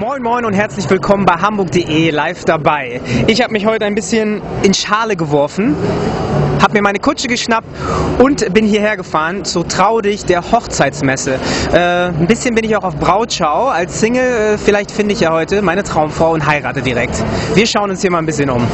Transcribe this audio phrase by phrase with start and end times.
[0.00, 3.02] Moin Moin und herzlich willkommen bei Hamburg.de live dabei.
[3.26, 5.76] Ich habe mich heute ein bisschen in Schale geworfen,
[6.62, 7.68] habe mir meine Kutsche geschnappt
[8.18, 11.38] und bin hierher gefahren zu Traudig der Hochzeitsmesse.
[11.74, 13.66] Äh, ein bisschen bin ich auch auf Brautschau.
[13.66, 17.22] Als Single äh, vielleicht finde ich ja heute meine Traumfrau und heirate direkt.
[17.54, 18.66] Wir schauen uns hier mal ein bisschen um.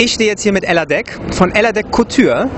[0.00, 2.48] Ich stehe jetzt hier mit Ella Deck von Ella Deck Couture.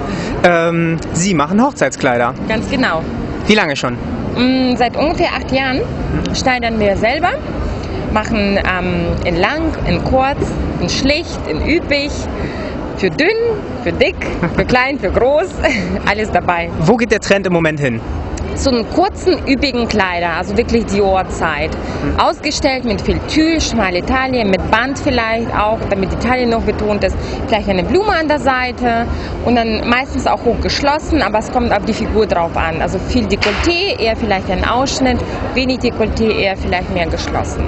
[0.44, 2.34] Ähm, Sie machen Hochzeitskleider.
[2.48, 3.02] Ganz genau.
[3.48, 3.94] Wie lange schon?
[4.36, 5.80] Mm, Seit ungefähr acht Jahren
[6.34, 7.32] schneidern wir selber,
[8.12, 10.38] machen ähm, in lang, in kurz,
[10.80, 12.12] in schlicht, in üppig,
[12.98, 13.28] für dünn,
[13.82, 14.14] für dick,
[14.54, 15.48] für klein, für groß,
[16.08, 16.70] alles dabei.
[16.78, 18.00] Wo geht der Trend im Moment hin?
[18.54, 21.70] So einen kurzen, üppigen Kleider, also wirklich Dior-Zeit.
[22.18, 27.02] Ausgestellt mit viel Tüll, schmale Taille, mit Band vielleicht auch, damit die Taille noch betont
[27.04, 27.16] ist.
[27.48, 29.06] Vielleicht eine Blume an der Seite
[29.44, 32.80] und dann meistens auch hoch geschlossen, aber es kommt auf die Figur drauf an.
[32.82, 35.18] Also viel Dekolleté, eher vielleicht ein Ausschnitt,
[35.54, 37.64] wenig Dekolleté, eher vielleicht mehr geschlossen.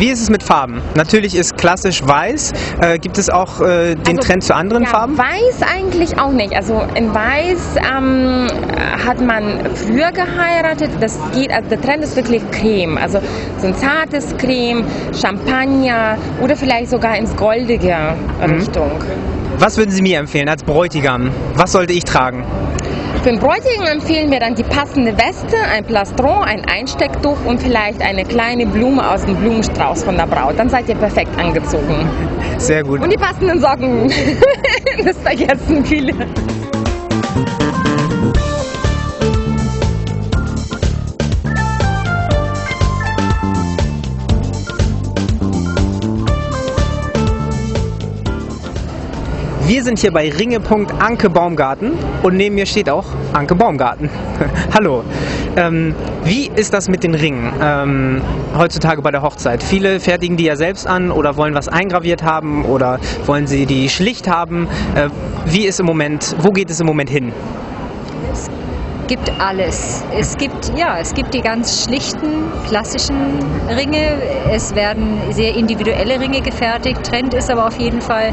[0.00, 0.80] Wie ist es mit Farben?
[0.94, 2.52] Natürlich ist klassisch weiß.
[2.80, 5.18] Äh, gibt es auch äh, den Also, Trend zu anderen ja, Farben?
[5.18, 6.56] Weiß eigentlich auch nicht.
[6.56, 8.46] Also in Weiß ähm,
[9.06, 10.90] hat man früher geheiratet.
[11.00, 12.98] Das geht, also der Trend ist wirklich Creme.
[12.98, 13.20] Also
[13.58, 14.84] so ein zartes Creme,
[15.18, 17.96] Champagner oder vielleicht sogar ins Goldige
[18.44, 18.52] Mhm.
[18.54, 18.90] Richtung.
[19.58, 21.30] Was würden Sie mir empfehlen als Bräutigam?
[21.54, 22.44] Was sollte ich tragen?
[23.22, 28.00] Für den Bräutigam empfehlen wir dann die passende Weste, ein Plastron, ein Einstecktuch und vielleicht
[28.00, 30.54] eine kleine Blume aus dem Blumenstrauß von der Braut.
[30.58, 32.08] Dann seid ihr perfekt angezogen.
[32.56, 33.02] Sehr gut.
[33.02, 34.10] Und die passenden Socken.
[35.04, 36.14] das vergessen viele.
[49.70, 51.92] Wir sind hier bei Ringepunkt Anke Baumgarten
[52.24, 54.10] und neben mir steht auch Anke Baumgarten.
[54.74, 55.04] Hallo.
[55.54, 55.94] Ähm,
[56.24, 58.20] wie ist das mit den Ringen ähm,
[58.58, 59.62] heutzutage bei der Hochzeit?
[59.62, 63.88] Viele fertigen die ja selbst an oder wollen was eingraviert haben oder wollen sie die
[63.88, 64.66] schlicht haben.
[64.96, 65.08] Äh,
[65.46, 67.32] wie ist im Moment, wo geht es im Moment hin?
[69.10, 70.04] Gibt alles.
[70.16, 74.22] Es gibt ja, es gibt die ganz schlichten klassischen Ringe.
[74.52, 77.02] Es werden sehr individuelle Ringe gefertigt.
[77.02, 78.32] Trend ist aber auf jeden Fall,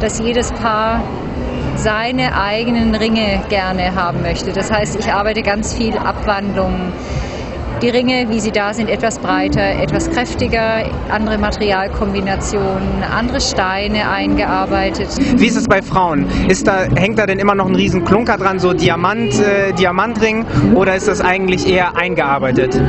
[0.00, 1.00] dass jedes Paar
[1.76, 4.52] seine eigenen Ringe gerne haben möchte.
[4.52, 6.92] Das heißt, ich arbeite ganz viel Abwandlungen.
[7.82, 15.08] Die Ringe, wie sie da sind, etwas breiter, etwas kräftiger, andere Materialkombinationen, andere Steine eingearbeitet.
[15.36, 16.26] Wie ist es bei Frauen?
[16.48, 20.46] Ist da, hängt da denn immer noch ein riesen Klunker dran, so Diamant, äh, Diamantring
[20.74, 22.80] oder ist das eigentlich eher eingearbeitet?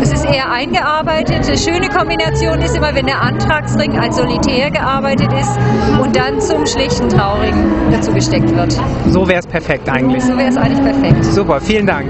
[0.00, 1.46] Es ist eher eingearbeitet.
[1.46, 5.58] Eine schöne Kombination ist immer, wenn der Antragsring als Solitär gearbeitet ist
[6.02, 7.54] und dann zum schlichten Trauring
[7.90, 8.72] dazu gesteckt wird.
[9.08, 10.24] So wäre es perfekt eigentlich.
[10.24, 11.24] So wäre es eigentlich perfekt.
[11.26, 12.06] Super, vielen Dank.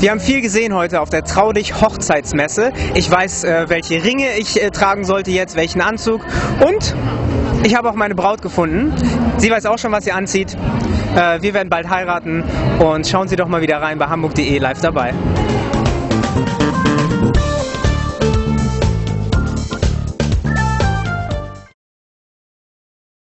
[0.00, 2.72] Wir haben viel gesehen heute auf der Traudig Hochzeitsmesse.
[2.94, 6.20] Ich weiß, äh, welche Ringe ich äh, tragen sollte jetzt, welchen Anzug.
[6.64, 6.94] Und
[7.64, 8.94] ich habe auch meine Braut gefunden.
[9.38, 10.56] Sie weiß auch schon, was sie anzieht.
[11.16, 12.44] Äh, wir werden bald heiraten.
[12.78, 15.14] Und schauen Sie doch mal wieder rein bei hamburg.de live dabei.